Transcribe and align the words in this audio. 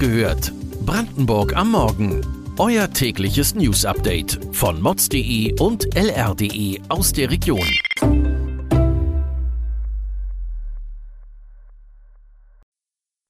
gehört. 0.00 0.52
Brandenburg 0.86 1.54
am 1.54 1.72
Morgen. 1.72 2.26
Euer 2.58 2.90
tägliches 2.90 3.54
News-Update 3.54 4.40
von 4.52 4.80
mods.de 4.80 5.60
und 5.60 5.94
lr.de 5.94 6.80
aus 6.88 7.12
der 7.12 7.30
Region. 7.30 7.68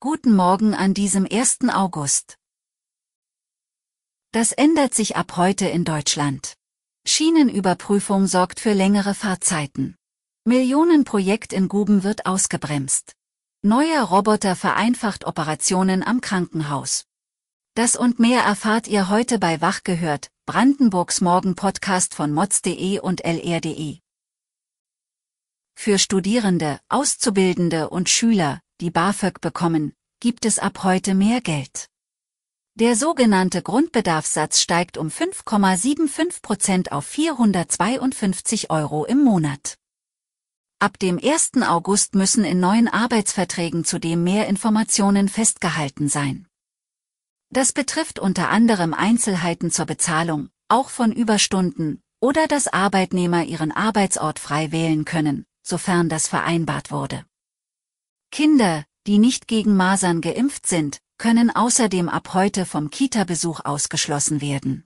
Guten 0.00 0.34
Morgen 0.34 0.74
an 0.74 0.94
diesem 0.94 1.28
1. 1.30 1.68
August. 1.72 2.38
Das 4.32 4.52
ändert 4.52 4.94
sich 4.94 5.16
ab 5.16 5.36
heute 5.36 5.66
in 5.66 5.84
Deutschland. 5.84 6.54
Schienenüberprüfung 7.06 8.26
sorgt 8.26 8.58
für 8.58 8.72
längere 8.72 9.14
Fahrzeiten. 9.14 9.96
Millionenprojekt 10.46 11.52
in 11.52 11.68
Guben 11.68 12.04
wird 12.04 12.26
ausgebremst. 12.26 13.14
Neuer 13.66 14.02
Roboter 14.02 14.56
vereinfacht 14.56 15.26
Operationen 15.26 16.02
am 16.02 16.20
Krankenhaus. 16.20 17.06
Das 17.74 17.96
und 17.96 18.18
mehr 18.18 18.42
erfahrt 18.42 18.86
ihr 18.88 19.08
heute 19.08 19.38
bei 19.38 19.62
Wach 19.62 19.84
gehört, 19.84 20.28
Brandenburgs 20.44 21.22
Morgen-Podcast 21.22 22.12
von 22.14 22.30
mods.de 22.30 22.98
und 22.98 23.24
lr.de. 23.24 24.00
Für 25.74 25.98
Studierende, 25.98 26.78
Auszubildende 26.90 27.88
und 27.88 28.10
Schüler, 28.10 28.60
die 28.82 28.90
BAföG 28.90 29.40
bekommen, 29.40 29.94
gibt 30.20 30.44
es 30.44 30.58
ab 30.58 30.84
heute 30.84 31.14
mehr 31.14 31.40
Geld. 31.40 31.88
Der 32.74 32.96
sogenannte 32.96 33.62
Grundbedarfssatz 33.62 34.60
steigt 34.60 34.98
um 34.98 35.08
5,75 35.08 36.42
Prozent 36.42 36.92
auf 36.92 37.06
452 37.06 38.68
Euro 38.68 39.06
im 39.06 39.24
Monat. 39.24 39.78
Ab 40.78 40.98
dem 40.98 41.18
1. 41.22 41.62
August 41.62 42.14
müssen 42.14 42.44
in 42.44 42.60
neuen 42.60 42.88
Arbeitsverträgen 42.88 43.84
zudem 43.84 44.22
mehr 44.24 44.48
Informationen 44.48 45.28
festgehalten 45.28 46.08
sein. 46.08 46.46
Das 47.50 47.72
betrifft 47.72 48.18
unter 48.18 48.50
anderem 48.50 48.92
Einzelheiten 48.92 49.70
zur 49.70 49.86
Bezahlung, 49.86 50.50
auch 50.68 50.90
von 50.90 51.12
Überstunden, 51.12 52.02
oder 52.20 52.48
dass 52.48 52.68
Arbeitnehmer 52.68 53.44
ihren 53.44 53.70
Arbeitsort 53.70 54.38
frei 54.38 54.72
wählen 54.72 55.04
können, 55.04 55.46
sofern 55.62 56.08
das 56.08 56.26
vereinbart 56.26 56.90
wurde. 56.90 57.24
Kinder, 58.30 58.84
die 59.06 59.18
nicht 59.18 59.46
gegen 59.46 59.76
Masern 59.76 60.20
geimpft 60.20 60.66
sind, 60.66 61.00
können 61.18 61.54
außerdem 61.54 62.08
ab 62.08 62.34
heute 62.34 62.66
vom 62.66 62.90
Kita-Besuch 62.90 63.60
ausgeschlossen 63.64 64.40
werden. 64.40 64.84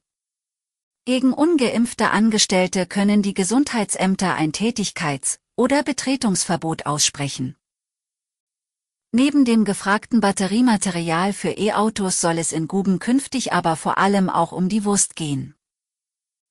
Gegen 1.06 1.32
ungeimpfte 1.32 2.10
Angestellte 2.10 2.86
können 2.86 3.22
die 3.22 3.34
Gesundheitsämter 3.34 4.34
ein 4.34 4.52
Tätigkeits- 4.52 5.38
oder 5.58 5.82
Betretungsverbot 5.82 6.86
aussprechen. 6.86 7.56
Neben 9.10 9.44
dem 9.44 9.64
gefragten 9.64 10.20
Batteriematerial 10.20 11.32
für 11.32 11.50
E-Autos 11.50 12.20
soll 12.20 12.38
es 12.38 12.52
in 12.52 12.68
Guben 12.68 13.00
künftig 13.00 13.52
aber 13.52 13.74
vor 13.74 13.98
allem 13.98 14.30
auch 14.30 14.52
um 14.52 14.68
die 14.68 14.84
Wurst 14.84 15.16
gehen. 15.16 15.56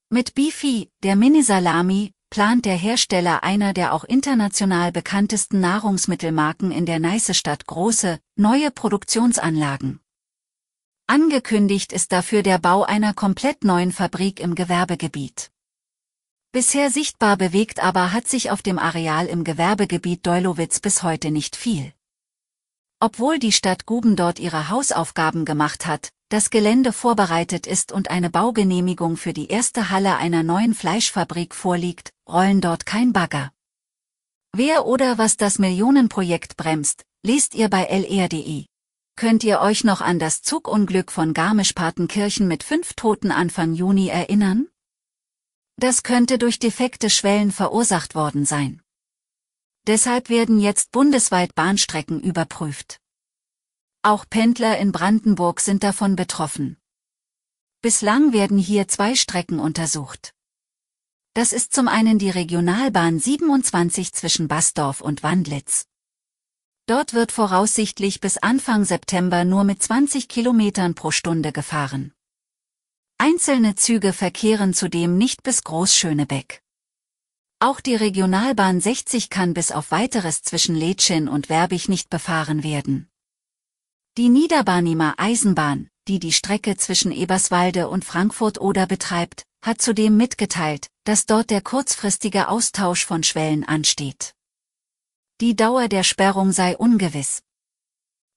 Mit 0.10 0.36
Beefy, 0.36 0.92
der 1.04 1.16
Mini-Salami, 1.16 2.12
plant 2.30 2.66
der 2.66 2.76
Hersteller 2.76 3.44
einer 3.44 3.74
der 3.74 3.94
auch 3.94 4.04
international 4.04 4.92
bekanntesten 4.92 5.62
Nahrungsmittelmarken 5.62 6.72
in 6.72 6.86
der 6.86 7.00
Neiße-Stadt 7.00 7.66
große, 7.66 8.20
neue 8.36 8.72
Produktionsanlagen. 8.72 10.02
Angekündigt 11.08 11.94
ist 11.94 12.12
dafür 12.12 12.44
der 12.44 12.58
Bau 12.58 12.84
einer 12.84 13.14
komplett 13.14 13.64
neuen 13.64 13.94
Fabrik 13.94 14.42
im 14.42 14.56
Gewerbegebiet. 14.56 15.52
Bisher 16.58 16.90
sichtbar 16.90 17.38
bewegt 17.38 17.84
aber 17.84 18.14
hat 18.14 18.28
sich 18.28 18.50
auf 18.50 18.64
dem 18.64 18.80
Areal 18.80 19.28
im 19.28 19.44
Gewerbegebiet 19.44 20.26
Deulowitz 20.26 20.80
bis 20.80 21.04
heute 21.04 21.30
nicht 21.30 21.56
viel. 21.56 21.94
Obwohl 23.00 23.38
die 23.38 23.52
Stadt 23.52 23.86
Guben 23.86 24.16
dort 24.16 24.40
ihre 24.40 24.72
Hausaufgaben 24.72 25.46
gemacht 25.46 25.86
hat, 25.86 26.10
das 26.30 26.50
Gelände 26.50 26.94
vorbereitet 26.94 27.68
ist 27.68 27.92
und 27.92 28.10
eine 28.10 28.32
Baugenehmigung 28.32 29.18
für 29.18 29.34
die 29.34 29.50
erste 29.50 29.92
Halle 29.92 30.16
einer 30.16 30.42
neuen 30.42 30.74
Fleischfabrik 30.74 31.54
vorliegt, 31.54 32.12
rollen 32.28 32.60
dort 32.60 32.88
kein 32.88 33.14
Bagger. 33.14 33.52
Wer 34.52 34.88
oder 34.88 35.20
was 35.20 35.38
das 35.38 35.60
Millionenprojekt 35.60 36.58
bremst, 36.58 37.06
liest 37.24 37.54
ihr 37.54 37.70
bei 37.70 37.84
lr.de. 37.84 38.66
Könnt 39.16 39.44
ihr 39.44 39.62
euch 39.62 39.84
noch 39.84 40.02
an 40.02 40.18
das 40.18 40.42
Zugunglück 40.42 41.12
von 41.12 41.36
Garmisch-Partenkirchen 41.36 42.48
mit 42.48 42.64
fünf 42.64 42.96
Toten 42.96 43.30
Anfang 43.32 43.76
Juni 43.76 44.08
erinnern? 44.08 44.68
Das 45.80 46.02
könnte 46.02 46.40
durch 46.40 46.58
defekte 46.58 47.10
Schwellen 47.10 47.52
verursacht 47.52 48.16
worden 48.16 48.46
sein. 48.46 48.82
Deshalb 49.86 50.30
werden 50.30 50.60
jetzt 50.60 50.92
bundesweit 50.92 51.54
Bahnstrecken 51.54 52.20
überprüft. 52.20 53.00
Auch 54.02 54.26
Pendler 54.28 54.80
in 54.80 54.92
Brandenburg 54.92 55.60
sind 55.62 55.84
davon 55.84 56.16
betroffen. 56.16 56.78
Bislang 57.82 58.34
werden 58.34 58.58
hier 58.58 58.88
zwei 58.88 59.14
Strecken 59.14 59.60
untersucht. 59.60 60.34
Das 61.36 61.54
ist 61.54 61.76
zum 61.76 61.88
einen 61.88 62.18
die 62.18 62.32
Regionalbahn 62.32 63.20
27 63.20 64.14
zwischen 64.14 64.48
Basdorf 64.48 65.02
und 65.02 65.22
Wandlitz. 65.22 65.86
Dort 66.88 67.14
wird 67.14 67.32
voraussichtlich 67.32 68.20
bis 68.20 68.38
Anfang 68.40 68.84
September 68.84 69.46
nur 69.46 69.64
mit 69.64 69.84
20 69.84 70.28
Kilometern 70.28 70.96
pro 70.96 71.12
Stunde 71.12 71.52
gefahren. 71.52 72.14
Einzelne 73.20 73.74
Züge 73.74 74.14
verkehren 74.14 74.76
zudem 74.76 75.18
nicht 75.18 75.42
bis 75.42 75.64
Großschönebeck. 75.64 76.62
Auch 77.60 77.80
die 77.80 77.96
Regionalbahn 77.96 78.80
60 78.80 79.32
kann 79.32 79.56
bis 79.56 79.72
auf 79.72 79.90
weiteres 79.90 80.44
zwischen 80.44 80.76
Letschen 80.76 81.28
und 81.28 81.50
Werbig 81.50 81.90
nicht 81.90 82.12
befahren 82.12 82.64
werden. 82.64 83.10
Die 84.18 84.30
Niederbarnimer 84.30 85.16
Eisenbahn, 85.18 85.90
die 86.08 86.20
die 86.20 86.32
Strecke 86.32 86.78
zwischen 86.78 87.12
Eberswalde 87.12 87.90
und 87.90 88.06
Frankfurt-Oder 88.06 88.86
betreibt, 88.86 89.48
hat 89.64 89.82
zudem 89.82 90.16
mitgeteilt, 90.16 90.88
dass 91.04 91.26
dort 91.26 91.50
der 91.50 91.62
kurzfristige 91.62 92.50
Austausch 92.50 93.04
von 93.04 93.24
Schwellen 93.24 93.64
ansteht. 93.64 94.36
Die 95.42 95.56
Dauer 95.56 95.88
der 95.88 96.04
Sperrung 96.04 96.52
sei 96.52 96.78
ungewiss. 96.78 97.42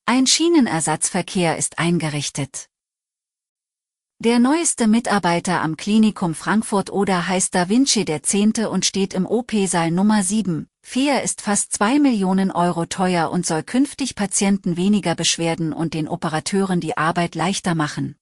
Ein 0.06 0.26
Schienenersatzverkehr 0.26 1.58
ist 1.58 1.78
eingerichtet. 1.78 2.69
Der 4.22 4.38
neueste 4.38 4.86
Mitarbeiter 4.86 5.62
am 5.62 5.78
Klinikum 5.78 6.34
Frankfurt-Oder 6.34 7.26
heißt 7.26 7.54
Da 7.54 7.70
Vinci 7.70 8.04
der 8.04 8.22
Zehnte 8.22 8.68
und 8.68 8.84
steht 8.84 9.14
im 9.14 9.24
OP-Saal 9.24 9.90
Nummer 9.90 10.22
7. 10.22 10.68
FEA 10.82 11.20
ist 11.20 11.40
fast 11.40 11.72
2 11.72 11.98
Millionen 12.00 12.50
Euro 12.50 12.84
teuer 12.84 13.30
und 13.30 13.46
soll 13.46 13.62
künftig 13.62 14.16
Patienten 14.16 14.76
weniger 14.76 15.14
Beschwerden 15.14 15.72
und 15.72 15.94
den 15.94 16.06
Operateuren 16.06 16.80
die 16.80 16.98
Arbeit 16.98 17.34
leichter 17.34 17.74
machen. 17.74 18.14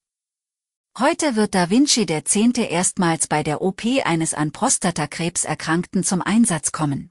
Heute 0.96 1.34
wird 1.34 1.56
Da 1.56 1.68
Vinci 1.68 2.06
der 2.06 2.24
Zehnte 2.24 2.62
erstmals 2.62 3.26
bei 3.26 3.42
der 3.42 3.60
OP 3.60 3.82
eines 4.04 4.34
an 4.34 4.52
Prostatakrebs 4.52 5.42
Erkrankten 5.42 6.04
zum 6.04 6.22
Einsatz 6.22 6.70
kommen. 6.70 7.10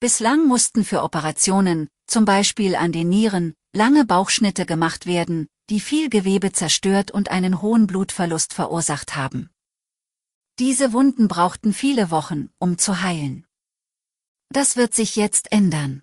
Bislang 0.00 0.48
mussten 0.48 0.84
für 0.84 1.02
Operationen, 1.02 1.88
zum 2.06 2.24
Beispiel 2.24 2.76
an 2.76 2.92
den 2.92 3.10
Nieren, 3.10 3.52
lange 3.74 4.06
Bauchschnitte 4.06 4.64
gemacht 4.64 5.04
werden, 5.04 5.48
die 5.70 5.80
viel 5.80 6.10
Gewebe 6.10 6.52
zerstört 6.52 7.10
und 7.10 7.30
einen 7.30 7.62
hohen 7.62 7.86
Blutverlust 7.86 8.52
verursacht 8.54 9.16
haben. 9.16 9.50
Diese 10.58 10.92
Wunden 10.92 11.26
brauchten 11.26 11.72
viele 11.72 12.10
Wochen, 12.10 12.50
um 12.58 12.78
zu 12.78 13.02
heilen. 13.02 13.46
Das 14.50 14.76
wird 14.76 14.94
sich 14.94 15.16
jetzt 15.16 15.50
ändern. 15.50 16.02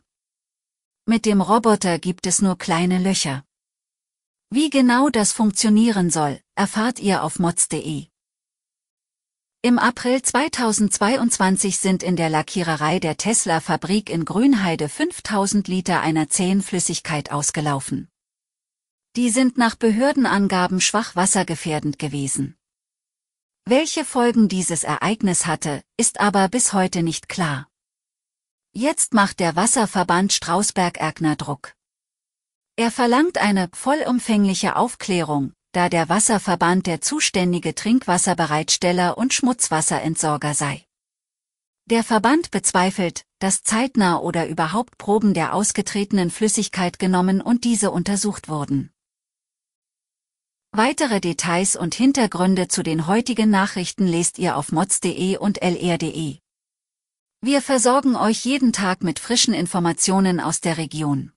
Mit 1.05 1.25
dem 1.25 1.41
Roboter 1.41 1.99
gibt 1.99 2.27
es 2.27 2.41
nur 2.41 2.57
kleine 2.57 2.99
Löcher. 2.99 3.45
Wie 4.49 4.69
genau 4.69 5.09
das 5.09 5.31
funktionieren 5.31 6.09
soll, 6.09 6.41
erfahrt 6.55 6.99
ihr 6.99 7.23
auf 7.23 7.39
mods.de. 7.39 8.07
Im 9.63 9.79
April 9.79 10.21
2022 10.21 11.77
sind 11.77 12.03
in 12.03 12.17
der 12.17 12.29
Lackiererei 12.29 12.99
der 12.99 13.15
Tesla-Fabrik 13.15 14.09
in 14.09 14.25
Grünheide 14.25 14.89
5000 14.89 15.69
Liter 15.69 16.01
einer 16.01 16.27
zähen 16.27 16.61
Flüssigkeit 16.61 17.31
ausgelaufen. 17.31 18.10
Die 19.17 19.29
sind 19.29 19.57
nach 19.57 19.75
Behördenangaben 19.75 20.79
schwach 20.79 21.17
wassergefährdend 21.17 21.99
gewesen. 21.99 22.55
Welche 23.65 24.05
Folgen 24.05 24.47
dieses 24.47 24.85
Ereignis 24.85 25.45
hatte, 25.45 25.83
ist 25.97 26.21
aber 26.21 26.47
bis 26.47 26.71
heute 26.71 27.03
nicht 27.03 27.27
klar. 27.27 27.67
Jetzt 28.71 29.13
macht 29.13 29.41
der 29.41 29.57
Wasserverband 29.57 30.31
Strausberg-Erkner 30.31 31.35
Druck. 31.35 31.75
Er 32.77 32.89
verlangt 32.89 33.37
eine 33.37 33.69
vollumfängliche 33.73 34.77
Aufklärung, 34.77 35.51
da 35.73 35.89
der 35.89 36.07
Wasserverband 36.07 36.87
der 36.87 37.01
zuständige 37.01 37.75
Trinkwasserbereitsteller 37.75 39.17
und 39.17 39.33
Schmutzwasserentsorger 39.33 40.53
sei. 40.53 40.85
Der 41.85 42.05
Verband 42.05 42.49
bezweifelt, 42.51 43.25
dass 43.39 43.63
zeitnah 43.63 44.19
oder 44.19 44.47
überhaupt 44.47 44.97
Proben 44.97 45.33
der 45.33 45.53
ausgetretenen 45.53 46.31
Flüssigkeit 46.31 46.97
genommen 46.97 47.41
und 47.41 47.65
diese 47.65 47.91
untersucht 47.91 48.47
wurden. 48.47 48.93
Weitere 50.73 51.19
Details 51.19 51.75
und 51.75 51.95
Hintergründe 51.95 52.69
zu 52.69 52.81
den 52.81 53.05
heutigen 53.05 53.49
Nachrichten 53.49 54.07
lest 54.07 54.39
ihr 54.39 54.55
auf 54.55 54.71
mods.de 54.71 55.35
und 55.35 55.61
lr.de. 55.61 56.37
Wir 57.41 57.61
versorgen 57.61 58.15
euch 58.15 58.45
jeden 58.45 58.71
Tag 58.71 59.03
mit 59.03 59.19
frischen 59.19 59.53
Informationen 59.53 60.39
aus 60.39 60.61
der 60.61 60.77
Region. 60.77 61.33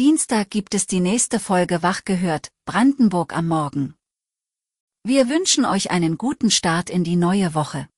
Dienstag 0.00 0.50
gibt 0.50 0.74
es 0.74 0.88
die 0.88 0.98
nächste 0.98 1.38
Folge 1.38 1.84
Wach 1.84 2.04
gehört, 2.04 2.48
Brandenburg 2.64 3.36
am 3.36 3.46
Morgen. 3.46 3.94
Wir 5.04 5.28
wünschen 5.28 5.64
euch 5.64 5.92
einen 5.92 6.18
guten 6.18 6.50
Start 6.50 6.90
in 6.90 7.04
die 7.04 7.14
neue 7.14 7.54
Woche. 7.54 7.88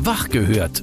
Wach 0.00 0.30
gehört. 0.30 0.82